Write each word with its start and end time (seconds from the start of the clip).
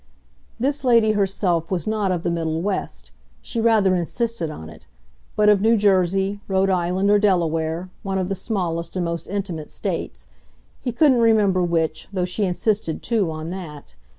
This 0.59 0.83
lady 0.83 1.11
herself 1.11 1.69
was 1.69 1.85
not 1.85 2.11
of 2.11 2.23
the 2.23 2.31
middle 2.31 2.59
West 2.63 3.11
she 3.39 3.61
rather 3.61 3.93
insisted 3.95 4.49
on 4.49 4.67
it 4.67 4.87
but 5.35 5.47
of 5.47 5.61
New 5.61 5.77
Jersey, 5.77 6.39
Rhode 6.47 6.71
Island 6.71 7.11
or 7.11 7.19
Delaware, 7.19 7.91
one 8.01 8.17
of 8.17 8.27
the 8.27 8.33
smallest 8.33 8.95
and 8.95 9.05
most 9.05 9.27
intimate 9.27 9.69
States: 9.69 10.25
he 10.79 10.91
couldn't 10.91 11.19
remember 11.19 11.61
which, 11.61 12.07
though 12.11 12.25
she 12.25 12.45
insisted 12.45 13.03
too 13.03 13.29
on 13.29 13.51
that. 13.51 13.93